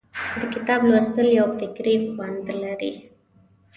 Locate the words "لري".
2.63-2.93